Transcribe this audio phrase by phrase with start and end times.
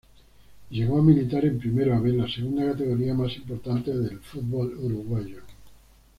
[0.71, 5.43] Llegó a militar en Primera "B", la segunda categoría más importante del fútbol uruguayo.